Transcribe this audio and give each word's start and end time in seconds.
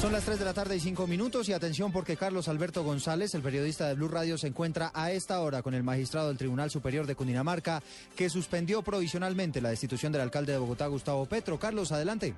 Son 0.00 0.12
las 0.12 0.24
3 0.24 0.38
de 0.38 0.44
la 0.44 0.52
tarde 0.52 0.76
y 0.76 0.80
5 0.80 1.06
minutos 1.06 1.48
y 1.48 1.54
atención 1.54 1.90
porque 1.90 2.18
Carlos 2.18 2.48
Alberto 2.48 2.84
González, 2.84 3.34
el 3.34 3.40
periodista 3.40 3.88
de 3.88 3.94
Blue 3.94 4.08
Radio, 4.08 4.36
se 4.36 4.46
encuentra 4.46 4.90
a 4.94 5.10
esta 5.10 5.40
hora 5.40 5.62
con 5.62 5.72
el 5.72 5.82
magistrado 5.82 6.28
del 6.28 6.36
Tribunal 6.36 6.70
Superior 6.70 7.06
de 7.06 7.16
Cundinamarca 7.16 7.82
que 8.14 8.28
suspendió 8.28 8.82
provisionalmente 8.82 9.62
la 9.62 9.70
destitución 9.70 10.12
del 10.12 10.20
alcalde 10.20 10.52
de 10.52 10.58
Bogotá, 10.58 10.86
Gustavo 10.86 11.24
Petro. 11.24 11.58
Carlos, 11.58 11.92
adelante. 11.92 12.34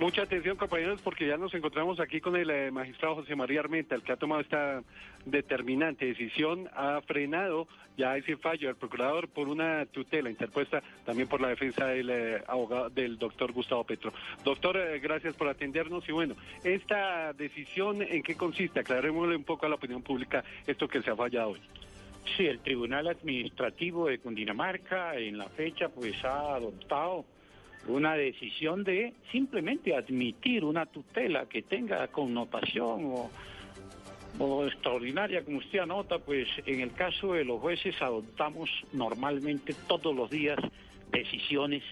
Mucha 0.00 0.22
atención, 0.22 0.56
compañeros, 0.56 1.00
porque 1.02 1.26
ya 1.26 1.36
nos 1.36 1.52
encontramos 1.54 1.98
aquí 1.98 2.20
con 2.20 2.36
el 2.36 2.48
eh, 2.50 2.70
magistrado 2.70 3.16
José 3.16 3.34
María 3.34 3.58
Armenta, 3.58 3.96
el 3.96 4.02
que 4.02 4.12
ha 4.12 4.16
tomado 4.16 4.40
esta 4.40 4.84
determinante 5.26 6.06
decisión, 6.06 6.68
ha 6.72 7.00
frenado 7.00 7.66
ya 7.96 8.16
ese 8.16 8.36
fallo 8.36 8.68
del 8.68 8.76
procurador 8.76 9.26
por 9.26 9.48
una 9.48 9.86
tutela 9.86 10.30
interpuesta 10.30 10.84
también 11.04 11.26
por 11.26 11.40
la 11.40 11.48
defensa 11.48 11.86
del 11.86 12.10
eh, 12.10 12.42
abogado 12.46 12.90
del 12.90 13.18
doctor 13.18 13.50
Gustavo 13.50 13.82
Petro. 13.82 14.12
Doctor, 14.44 14.76
eh, 14.76 15.00
gracias 15.00 15.34
por 15.34 15.48
atendernos 15.48 16.08
y 16.08 16.12
bueno, 16.12 16.36
esta 16.62 17.32
decisión 17.32 18.00
en 18.00 18.22
qué 18.22 18.36
consiste, 18.36 18.78
aclarémosle 18.78 19.34
un 19.34 19.44
poco 19.44 19.66
a 19.66 19.68
la 19.68 19.74
opinión 19.74 20.02
pública 20.02 20.44
esto 20.64 20.86
que 20.86 21.02
se 21.02 21.10
ha 21.10 21.16
fallado 21.16 21.50
hoy. 21.50 21.60
Sí, 22.36 22.46
el 22.46 22.60
Tribunal 22.60 23.08
Administrativo 23.08 24.06
de 24.06 24.20
Cundinamarca 24.20 25.16
en 25.16 25.38
la 25.38 25.48
fecha 25.48 25.88
pues 25.88 26.24
ha 26.24 26.54
adoptado 26.54 27.24
una 27.86 28.14
decisión 28.14 28.84
de 28.84 29.14
simplemente 29.32 29.96
admitir 29.96 30.64
una 30.64 30.86
tutela 30.86 31.46
que 31.46 31.62
tenga 31.62 32.06
connotación 32.08 33.14
o, 34.38 34.66
extraordinaria, 34.66 35.44
como 35.44 35.58
usted 35.58 35.80
anota, 35.80 36.18
pues 36.18 36.46
en 36.66 36.80
el 36.80 36.92
caso 36.92 37.32
de 37.32 37.44
los 37.44 37.60
jueces 37.60 38.00
adoptamos 38.00 38.70
normalmente 38.92 39.74
todos 39.86 40.14
los 40.14 40.30
días 40.30 40.58
decisiones 41.10 41.82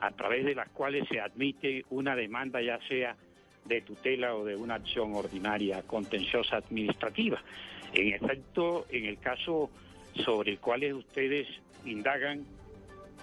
a 0.00 0.10
través 0.10 0.44
de 0.44 0.54
las 0.54 0.68
cuales 0.68 1.08
se 1.08 1.20
admite 1.20 1.84
una 1.90 2.14
demanda, 2.14 2.60
ya 2.60 2.78
sea 2.86 3.16
de 3.64 3.80
tutela 3.80 4.34
o 4.36 4.44
de 4.44 4.54
una 4.54 4.74
acción 4.74 5.14
ordinaria 5.14 5.82
contenciosa 5.82 6.58
administrativa. 6.58 7.42
En 7.92 8.12
efecto, 8.12 8.86
en 8.90 9.06
el 9.06 9.18
caso 9.18 9.70
sobre 10.24 10.52
el 10.52 10.58
cual 10.58 10.84
ustedes 10.94 11.48
indagan, 11.84 12.44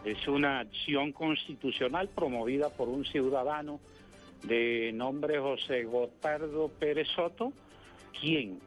es 0.03 0.27
una 0.27 0.59
acción 0.59 1.11
constitucional 1.11 2.09
promovida 2.09 2.69
por 2.69 2.89
un 2.89 3.05
ciudadano 3.05 3.79
de 4.43 4.91
nombre 4.93 5.39
José 5.39 5.83
Gotardo 5.83 6.69
Pérez 6.79 7.07
Soto, 7.15 7.53
quien 8.19 8.59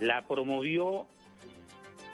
la 0.00 0.26
promovió 0.26 1.06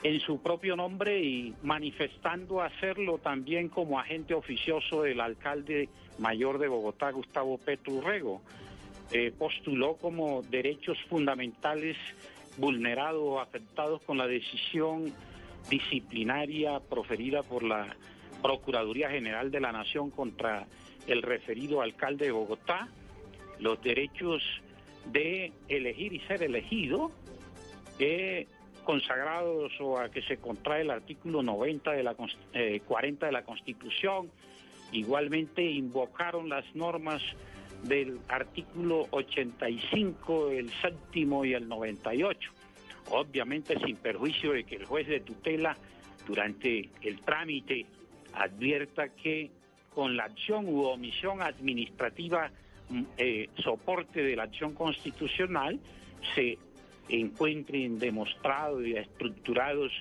en 0.03 0.19
su 0.21 0.41
propio 0.41 0.75
nombre 0.75 1.21
y 1.21 1.53
manifestando 1.61 2.61
hacerlo 2.61 3.19
también 3.19 3.69
como 3.69 3.99
agente 3.99 4.33
oficioso 4.33 5.03
del 5.03 5.21
alcalde 5.21 5.89
mayor 6.17 6.57
de 6.57 6.67
Bogotá, 6.67 7.11
Gustavo 7.11 7.57
Petrurrego. 7.59 8.41
Eh, 9.11 9.31
postuló 9.37 9.97
como 9.97 10.41
derechos 10.43 10.97
fundamentales 11.09 11.97
vulnerados 12.57 13.21
o 13.23 13.39
afectados 13.39 14.01
con 14.03 14.17
la 14.17 14.25
decisión 14.25 15.13
disciplinaria 15.69 16.79
proferida 16.79 17.43
por 17.43 17.63
la 17.63 17.95
Procuraduría 18.41 19.09
General 19.09 19.51
de 19.51 19.59
la 19.59 19.71
Nación 19.71 20.09
contra 20.09 20.65
el 21.07 21.21
referido 21.21 21.81
alcalde 21.81 22.25
de 22.25 22.31
Bogotá, 22.31 22.89
los 23.59 23.81
derechos 23.81 24.41
de 25.05 25.51
elegir 25.67 26.13
y 26.13 26.19
ser 26.21 26.43
elegido, 26.43 27.11
eh, 27.99 28.47
consagrados 28.83 29.71
o 29.79 29.99
a 29.99 30.09
que 30.09 30.21
se 30.23 30.37
contrae 30.37 30.81
el 30.81 30.89
artículo 30.89 31.43
90 31.43 31.91
de 31.91 32.03
la 32.03 32.15
40 32.15 32.51
eh, 32.53 32.81
de 33.27 33.31
la 33.31 33.43
Constitución, 33.43 34.31
igualmente 34.91 35.63
invocaron 35.63 36.49
las 36.49 36.65
normas 36.75 37.21
del 37.83 38.19
artículo 38.27 39.07
85, 39.11 40.49
el 40.51 40.69
séptimo 40.81 41.45
y 41.45 41.53
el 41.53 41.67
98 41.67 42.51
obviamente 43.11 43.77
sin 43.79 43.97
perjuicio 43.97 44.53
de 44.53 44.63
que 44.63 44.75
el 44.75 44.85
juez 44.85 45.07
de 45.07 45.19
tutela 45.19 45.75
durante 46.25 46.89
el 47.01 47.21
trámite 47.21 47.85
advierta 48.33 49.09
que 49.09 49.51
con 49.93 50.15
la 50.15 50.23
acción 50.25 50.67
u 50.67 50.83
omisión 50.83 51.41
administrativa 51.41 52.49
mm, 52.89 53.03
eh, 53.17 53.49
soporte 53.63 54.23
de 54.23 54.35
la 54.35 54.43
acción 54.43 54.73
constitucional 54.73 55.79
se 56.35 56.57
encuentren 57.09 57.99
demostrados 57.99 58.85
y 58.85 58.95
estructurados 58.95 59.91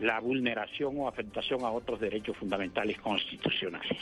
la 0.00 0.20
vulneración 0.20 0.98
o 0.98 1.08
afectación 1.08 1.64
a 1.64 1.70
otros 1.70 2.00
derechos 2.00 2.36
fundamentales 2.36 2.98
constitucionales. 3.00 3.98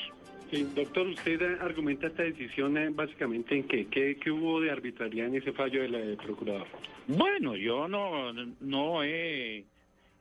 Sí, 0.50 0.62
doctor, 0.74 1.08
usted 1.08 1.42
argumenta 1.60 2.06
esta 2.06 2.22
decisión 2.22 2.76
eh, 2.78 2.88
básicamente 2.90 3.56
en 3.56 3.64
qué, 3.64 3.86
qué, 3.88 4.30
hubo 4.30 4.60
de 4.60 4.70
arbitrariedad 4.70 5.28
en 5.28 5.36
ese 5.36 5.52
fallo 5.52 5.82
del 5.82 5.92
de 5.92 6.16
procurador. 6.16 6.68
Bueno, 7.08 7.56
yo 7.56 7.88
no, 7.88 8.32
no 8.60 9.02
he 9.02 9.64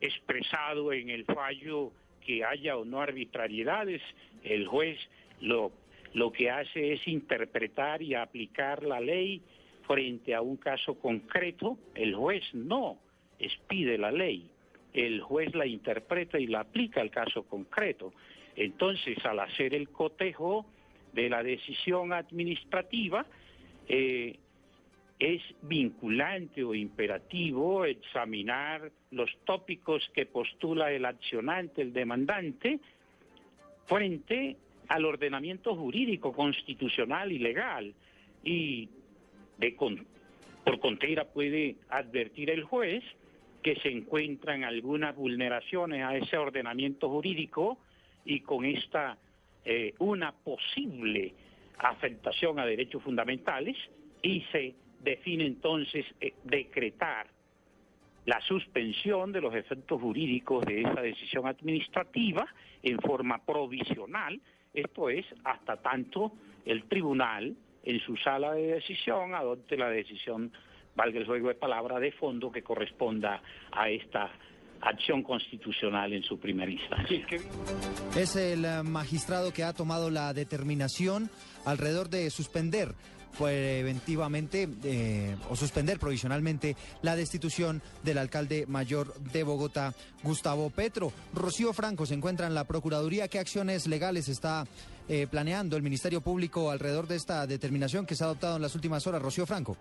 expresado 0.00 0.92
en 0.92 1.10
el 1.10 1.24
fallo 1.26 1.92
que 2.24 2.44
haya 2.44 2.76
o 2.76 2.84
no 2.84 3.00
arbitrariedades. 3.00 4.02
El 4.42 4.66
juez 4.66 4.98
lo, 5.40 5.70
lo 6.12 6.32
que 6.32 6.50
hace 6.50 6.94
es 6.94 7.06
interpretar 7.06 8.02
y 8.02 8.14
aplicar 8.14 8.82
la 8.82 9.00
ley 9.00 9.40
frente 9.86 10.34
a 10.34 10.42
un 10.42 10.56
caso 10.56 10.94
concreto. 10.98 11.78
El 11.94 12.16
juez 12.16 12.42
no 12.52 12.98
expide 13.38 13.96
la 13.96 14.10
ley, 14.10 14.50
el 14.92 15.20
juez 15.20 15.54
la 15.54 15.66
interpreta 15.66 16.38
y 16.38 16.46
la 16.46 16.60
aplica 16.60 17.00
al 17.00 17.10
caso 17.10 17.44
concreto. 17.44 18.12
Entonces, 18.56 19.24
al 19.24 19.40
hacer 19.40 19.74
el 19.74 19.90
cotejo 19.90 20.66
de 21.12 21.28
la 21.28 21.42
decisión 21.42 22.12
administrativa, 22.12 23.26
eh, 23.88 24.38
es 25.18 25.42
vinculante 25.62 26.62
o 26.62 26.74
imperativo 26.74 27.84
examinar 27.84 28.90
los 29.10 29.30
tópicos 29.44 30.10
que 30.14 30.26
postula 30.26 30.92
el 30.92 31.04
accionante, 31.04 31.82
el 31.82 31.92
demandante, 31.92 32.80
frente 33.86 34.56
al 34.88 35.04
ordenamiento 35.04 35.74
jurídico, 35.74 36.32
constitucional 36.32 37.32
y 37.32 37.38
legal. 37.38 37.94
Y 38.44 38.88
por 40.64 40.80
contera 40.80 41.24
puede 41.24 41.76
advertir 41.88 42.50
el 42.50 42.64
juez 42.64 43.02
que 43.62 43.76
se 43.76 43.88
encuentran 43.88 44.64
algunas 44.64 45.16
vulneraciones 45.16 46.02
a 46.02 46.16
ese 46.16 46.36
ordenamiento 46.36 47.08
jurídico 47.08 47.78
y 48.26 48.40
con 48.40 48.64
esta 48.64 49.16
eh, 49.64 49.94
una 49.98 50.32
posible 50.32 51.32
afectación 51.78 52.58
a 52.58 52.66
derechos 52.66 53.02
fundamentales 53.02 53.76
y 54.22 54.42
se 54.52 54.74
define 55.00 55.46
entonces 55.46 56.04
eh, 56.20 56.34
decretar 56.44 57.28
la 58.26 58.40
suspensión 58.40 59.30
de 59.32 59.40
los 59.40 59.54
efectos 59.54 60.00
jurídicos 60.00 60.64
de 60.66 60.82
esa 60.82 61.00
decisión 61.00 61.46
administrativa 61.46 62.46
en 62.82 62.98
forma 62.98 63.44
provisional, 63.44 64.40
esto 64.74 65.08
es, 65.08 65.24
hasta 65.44 65.76
tanto 65.76 66.32
el 66.64 66.84
tribunal 66.84 67.56
en 67.84 68.00
su 68.00 68.16
sala 68.16 68.52
de 68.52 68.74
decisión 68.74 69.32
adopte 69.34 69.76
la 69.76 69.88
decisión, 69.88 70.52
valga 70.96 71.20
el 71.20 71.26
juego 71.26 71.48
de 71.48 71.54
palabra, 71.54 72.00
de 72.00 72.10
fondo 72.12 72.50
que 72.50 72.62
corresponda 72.62 73.40
a 73.70 73.88
esta 73.88 74.30
acción 74.86 75.22
constitucional 75.22 76.12
en 76.12 76.22
su 76.22 76.38
primera 76.38 76.70
instancia. 76.70 77.26
Es 78.16 78.36
el 78.36 78.64
eh, 78.64 78.82
magistrado 78.82 79.52
que 79.52 79.64
ha 79.64 79.72
tomado 79.72 80.10
la 80.10 80.32
determinación 80.32 81.30
alrededor 81.64 82.08
de 82.08 82.30
suspender 82.30 82.94
preventivamente 83.38 84.68
eh, 84.84 85.36
o 85.50 85.56
suspender 85.56 85.98
provisionalmente 85.98 86.76
la 87.02 87.16
destitución 87.16 87.82
del 88.02 88.18
alcalde 88.18 88.66
mayor 88.66 89.14
de 89.14 89.42
Bogotá, 89.42 89.94
Gustavo 90.22 90.70
Petro. 90.70 91.12
Rocío 91.34 91.72
Franco 91.72 92.06
se 92.06 92.14
encuentra 92.14 92.46
en 92.46 92.54
la 92.54 92.64
Procuraduría. 92.64 93.28
¿Qué 93.28 93.38
acciones 93.38 93.86
legales 93.86 94.28
está 94.28 94.64
eh, 95.08 95.26
planeando 95.30 95.76
el 95.76 95.82
Ministerio 95.82 96.20
Público 96.20 96.70
alrededor 96.70 97.06
de 97.06 97.16
esta 97.16 97.46
determinación 97.46 98.06
que 98.06 98.14
se 98.14 98.24
ha 98.24 98.28
adoptado 98.28 98.56
en 98.56 98.62
las 98.62 98.74
últimas 98.74 99.06
horas? 99.06 99.22
Rocío 99.22 99.46
Franco. 99.46 99.76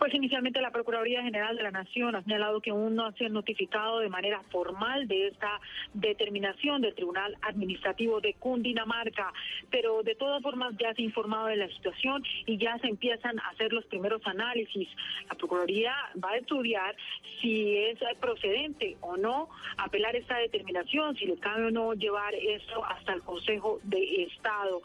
Pues 0.00 0.14
inicialmente 0.14 0.62
la 0.62 0.70
Procuraduría 0.70 1.22
General 1.22 1.54
de 1.54 1.62
la 1.62 1.70
Nación 1.70 2.16
ha 2.16 2.22
señalado 2.22 2.62
que 2.62 2.70
aún 2.70 2.94
no 2.94 3.04
ha 3.04 3.12
sido 3.12 3.28
notificado 3.28 3.98
de 3.98 4.08
manera 4.08 4.40
formal 4.50 5.06
de 5.06 5.26
esta 5.26 5.60
determinación 5.92 6.80
del 6.80 6.94
Tribunal 6.94 7.36
Administrativo 7.42 8.18
de 8.18 8.32
Cundinamarca, 8.32 9.30
pero 9.70 10.02
de 10.02 10.14
todas 10.14 10.42
formas 10.42 10.72
ya 10.78 10.94
se 10.94 11.02
ha 11.02 11.04
informado 11.04 11.48
de 11.48 11.56
la 11.56 11.68
situación 11.68 12.24
y 12.46 12.56
ya 12.56 12.78
se 12.78 12.86
empiezan 12.86 13.38
a 13.40 13.48
hacer 13.50 13.74
los 13.74 13.84
primeros 13.84 14.26
análisis. 14.26 14.88
La 15.28 15.34
Procuraduría 15.34 15.94
va 16.24 16.30
a 16.30 16.38
estudiar 16.38 16.96
si 17.42 17.76
es 17.76 17.98
procedente 18.18 18.96
o 19.02 19.18
no 19.18 19.50
apelar 19.76 20.16
esta 20.16 20.38
determinación, 20.38 21.14
si 21.16 21.26
le 21.26 21.36
cabe 21.36 21.66
o 21.66 21.70
no 21.70 21.92
llevar 21.92 22.34
esto 22.34 22.82
hasta 22.86 23.12
el 23.12 23.20
Consejo 23.20 23.80
de 23.82 24.22
Estado. 24.22 24.80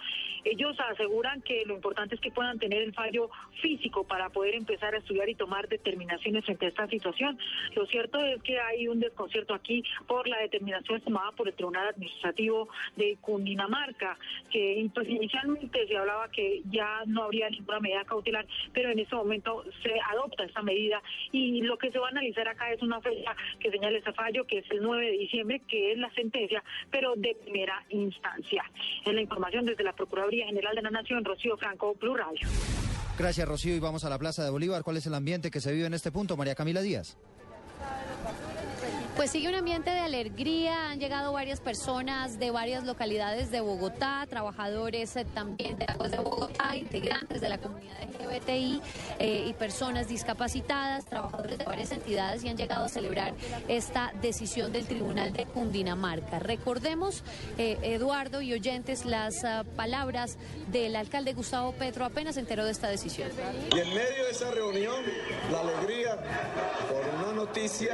Ellos 0.46 0.78
aseguran 0.80 1.42
que 1.42 1.64
lo 1.66 1.74
importante 1.74 2.14
es 2.16 2.22
que 2.22 2.30
puedan 2.30 2.60
tener 2.60 2.84
el 2.84 2.94
fallo 2.94 3.32
físico 3.62 4.04
para 4.04 4.30
poder 4.30 4.54
empezar 4.54 4.94
a 4.94 5.00
estudiar 5.00 5.28
y 5.28 5.34
tomar 5.34 5.68
determinaciones 5.68 6.46
frente 6.46 6.68
a 6.68 6.70
esta 6.70 6.88
situación. 6.88 7.38
Lo 7.76 7.88
cierto 7.88 8.20
es 8.20 8.42
que 8.44 8.60
hay 8.60 8.88
un 8.88 9.00
desconcierto 9.00 9.56
aquí 9.56 9.84
por 10.08 10.28
la 10.28 10.38
determinación 10.38 11.02
tomada 11.02 11.32
por 11.32 11.48
el 11.48 11.56
Tribunal 11.56 11.88
Administrativo 11.88 12.70
de 12.96 13.18
Cundinamarca, 13.22 14.20
que 14.52 14.88
pues, 14.94 15.10
inicialmente 15.10 15.88
se 15.88 15.98
hablaba 15.98 16.30
que 16.30 16.62
ya 16.70 17.02
no 17.08 17.24
habría 17.24 17.50
ninguna 17.50 17.80
medida 17.80 18.06
cautelar, 18.06 18.46
pero 18.72 18.92
en 18.92 19.00
este 19.00 19.16
momento 19.16 19.64
se 19.82 19.94
adopta 20.12 20.44
esta 20.44 20.62
medida 20.62 21.02
y 21.32 21.62
lo 21.62 21.78
que 21.78 21.90
se 21.90 21.98
va 21.98 22.08
a 22.08 22.12
analizar 22.12 22.48
acá 22.48 22.72
es 22.72 22.84
una 22.84 23.02
fecha 23.02 23.36
que 23.60 23.72
señala 23.72 23.98
ese 23.98 24.14
fallo, 24.14 24.46
que 24.46 24.60
es 24.60 24.70
el 24.70 24.84
9 24.84 25.06
de 25.06 25.18
diciembre, 25.18 25.62
que 25.68 25.92
es 25.94 25.98
la 25.98 26.12
sentencia, 26.12 26.64
pero 26.92 27.16
de 27.16 27.36
primera 27.36 27.84
instancia. 27.90 28.64
Es 29.04 29.14
la 29.14 29.22
información 29.22 29.66
desde 29.66 29.84
la 29.84 29.94
Procuraduría 29.94 30.35
General 30.44 30.76
de 30.76 30.82
la 30.82 30.92
Nación, 30.92 31.24
Rocío 31.24 31.58
Franco, 31.58 31.96
Radio. 32.02 32.48
Gracias, 33.18 33.48
Rocío. 33.48 33.76
Y 33.76 33.80
vamos 33.80 34.04
a 34.04 34.10
la 34.10 34.20
Plaza 34.20 34.44
de 34.44 34.50
Bolívar. 34.50 34.84
¿Cuál 34.84 34.98
es 34.98 35.06
el 35.08 35.14
ambiente 35.14 35.50
que 35.50 35.62
se 35.62 35.72
vive 35.72 35.86
en 35.86 35.94
este 35.94 36.12
punto, 36.12 36.36
María 36.36 36.56
Camila 36.56 36.82
Díaz? 36.82 37.18
Pues 39.16 39.32
sigue 39.32 39.48
un 39.48 39.56
ambiente 39.56 39.92
de 39.92 40.00
alegría, 40.00 40.90
han 40.90 41.00
llegado 41.00 41.32
varias 41.32 41.62
personas 41.62 42.38
de 42.38 42.52
varias 42.52 42.84
localidades 42.84 43.50
de 43.50 43.62
Bogotá, 43.62 44.26
trabajadores 44.30 45.16
eh, 45.16 45.26
también 45.34 45.78
de 45.78 45.86
de 45.86 46.18
Bogotá, 46.18 46.76
integrantes 46.76 47.40
de 47.40 47.48
la 47.48 47.58
comunidad 47.58 47.96
LGBTI 48.04 48.82
eh, 49.20 49.46
y 49.48 49.54
personas 49.54 50.10
discapacitadas, 50.10 51.06
trabajadores 51.06 51.58
de 51.58 51.64
varias 51.64 51.92
entidades 51.92 52.44
y 52.44 52.50
han 52.50 52.58
llegado 52.58 52.86
a 52.86 52.90
celebrar 52.90 53.34
esta 53.70 54.12
decisión 54.22 54.74
del 54.74 54.86
Tribunal 54.86 55.32
de 55.32 55.46
Cundinamarca. 55.46 56.40
Recordemos, 56.40 57.24
eh, 57.58 57.78
Eduardo 57.84 58.42
y 58.42 58.52
oyentes, 58.52 59.06
las 59.06 59.46
ah, 59.46 59.64
palabras 59.78 60.38
del 60.72 60.96
alcalde 60.96 61.34
Gustavo 61.34 61.72
Petro 61.72 62.04
apenas 62.04 62.36
enteró 62.36 62.66
de 62.66 62.72
esta 62.72 62.90
decisión. 62.90 63.30
Y 63.74 63.80
en 63.80 63.90
medio 63.90 64.26
de 64.26 64.32
esa 64.32 64.52
reunión, 64.52 65.04
la 65.52 65.62
alegría 65.62 66.18
noticia 67.46 67.94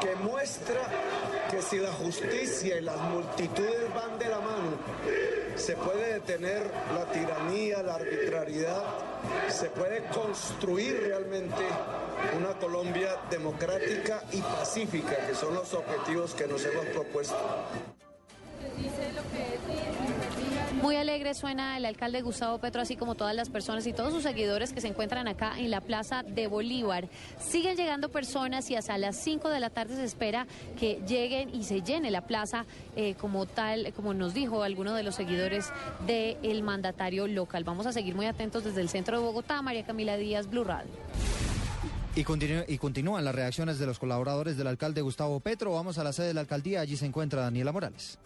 que 0.00 0.14
muestra 0.16 0.80
que 1.50 1.60
si 1.60 1.78
la 1.78 1.92
justicia 1.92 2.78
y 2.78 2.80
las 2.80 2.98
multitudes 3.10 3.92
van 3.94 4.18
de 4.18 4.28
la 4.28 4.40
mano, 4.40 4.70
se 5.56 5.76
puede 5.76 6.14
detener 6.14 6.62
la 6.94 7.04
tiranía, 7.12 7.82
la 7.82 7.96
arbitrariedad, 7.96 8.82
se 9.48 9.68
puede 9.70 10.04
construir 10.06 11.00
realmente 11.02 11.64
una 12.38 12.58
Colombia 12.58 13.16
democrática 13.30 14.22
y 14.32 14.40
pacífica, 14.40 15.16
que 15.26 15.34
son 15.34 15.54
los 15.54 15.74
objetivos 15.74 16.32
que 16.34 16.46
nos 16.46 16.64
hemos 16.64 16.86
propuesto. 16.86 17.36
Muy 20.82 20.94
alegre 20.94 21.34
suena 21.34 21.76
el 21.76 21.84
alcalde 21.84 22.22
Gustavo 22.22 22.58
Petro, 22.58 22.80
así 22.80 22.94
como 22.94 23.16
todas 23.16 23.34
las 23.34 23.50
personas 23.50 23.84
y 23.88 23.92
todos 23.92 24.12
sus 24.12 24.22
seguidores 24.22 24.72
que 24.72 24.80
se 24.80 24.86
encuentran 24.86 25.26
acá 25.26 25.58
en 25.58 25.72
la 25.72 25.80
Plaza 25.80 26.22
de 26.22 26.46
Bolívar. 26.46 27.08
Siguen 27.40 27.76
llegando 27.76 28.10
personas 28.10 28.70
y 28.70 28.76
hasta 28.76 28.96
las 28.96 29.16
5 29.16 29.48
de 29.48 29.58
la 29.58 29.70
tarde 29.70 29.96
se 29.96 30.04
espera 30.04 30.46
que 30.78 31.02
lleguen 31.06 31.52
y 31.52 31.64
se 31.64 31.82
llene 31.82 32.12
la 32.12 32.26
plaza 32.26 32.64
eh, 32.94 33.14
como 33.14 33.46
tal, 33.46 33.92
como 33.94 34.14
nos 34.14 34.34
dijo 34.34 34.62
alguno 34.62 34.94
de 34.94 35.02
los 35.02 35.16
seguidores 35.16 35.72
del 36.06 36.62
mandatario 36.62 37.26
local. 37.26 37.64
Vamos 37.64 37.86
a 37.86 37.92
seguir 37.92 38.14
muy 38.14 38.26
atentos 38.26 38.62
desde 38.62 38.80
el 38.80 38.88
centro 38.88 39.18
de 39.18 39.24
Bogotá. 39.24 39.60
María 39.62 39.84
Camila 39.84 40.16
Díaz, 40.16 40.48
Blue 40.48 40.62
Radio. 40.62 40.92
Y, 42.14 42.20
y, 42.20 42.78
continúan 42.78 43.24
las 43.24 43.34
reacciones 43.34 43.80
de 43.80 43.86
los 43.86 43.98
colaboradores 43.98 44.56
del 44.56 44.68
alcalde 44.68 45.02
Gustavo 45.02 45.40
Petro. 45.40 45.72
Vamos 45.72 45.98
a 45.98 46.04
la 46.04 46.12
sede 46.12 46.28
de 46.28 46.34
la 46.34 46.40
alcaldía. 46.40 46.80
Allí 46.80 46.96
se 46.96 47.06
encuentra 47.06 47.42
Daniela 47.42 47.72
Morales. 47.72 48.18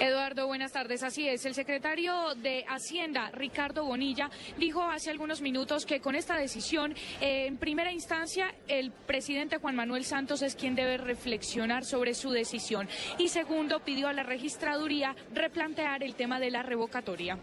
Eduardo, 0.00 0.46
buenas 0.46 0.70
tardes. 0.70 1.02
Así 1.02 1.28
es, 1.28 1.44
el 1.44 1.54
secretario 1.54 2.34
de 2.36 2.64
Hacienda, 2.68 3.30
Ricardo 3.32 3.84
Bonilla, 3.84 4.30
dijo 4.56 4.82
hace 4.82 5.10
algunos 5.10 5.40
minutos 5.40 5.86
que 5.86 6.00
con 6.00 6.14
esta 6.14 6.36
decisión, 6.36 6.94
eh, 7.20 7.46
en 7.46 7.56
primera 7.56 7.90
instancia, 7.90 8.54
el 8.68 8.92
presidente 8.92 9.58
Juan 9.58 9.74
Manuel 9.74 10.04
Santos 10.04 10.42
es 10.42 10.54
quien 10.54 10.76
debe 10.76 10.98
reflexionar 10.98 11.84
sobre 11.84 12.14
su 12.14 12.30
decisión. 12.30 12.88
Y 13.18 13.28
segundo, 13.28 13.80
pidió 13.80 14.06
a 14.06 14.12
la 14.12 14.22
registraduría 14.22 15.16
replantear 15.34 16.04
el 16.04 16.14
tema 16.14 16.38
de 16.38 16.52
la 16.52 16.62
revocatoria. 16.62 17.36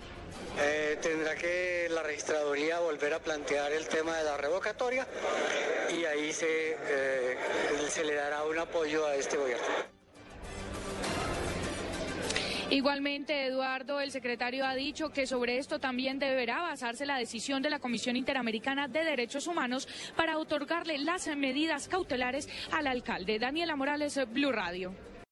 Eh, 0.58 0.98
tendrá 1.01 1.36
que 1.36 1.88
la 1.90 2.04
registraduría 2.04 2.80
volver 2.80 3.16
a 3.16 3.19
plantear 3.19 3.74
el 3.74 3.86
tema 3.90 4.16
de 4.18 4.24
la 4.24 4.38
revocatoria 4.38 5.06
y 5.94 6.06
ahí 6.06 6.31
se, 6.31 6.72
eh, 6.72 7.38
se 7.90 8.06
le 8.06 8.13
dará 8.13 8.46
un 8.46 8.58
apoyo 8.58 9.06
a 9.06 9.16
este 9.16 9.36
gobierno. 9.36 9.94
Igualmente, 12.71 13.45
Eduardo, 13.45 14.00
el 14.00 14.09
secretario 14.09 14.65
ha 14.65 14.73
dicho 14.73 15.09
que 15.09 15.27
sobre 15.27 15.59
esto 15.59 15.77
también 15.79 16.17
deberá 16.17 16.62
basarse 16.62 17.06
la 17.06 17.17
decisión 17.17 17.62
de 17.62 17.69
la 17.69 17.77
Comisión 17.77 18.15
Interamericana 18.15 18.88
de 18.88 19.03
Derechos 19.03 19.45
Humanos 19.45 19.88
para 20.15 20.39
otorgarle 20.39 20.97
las 20.97 21.27
medidas 21.35 21.88
cautelares 21.88 22.50
al 22.71 22.88
alcalde. 22.88 23.38
Daniela 23.38 23.75
Morales, 23.75 24.19
Blue 24.31 24.51
Radio. 24.51 25.14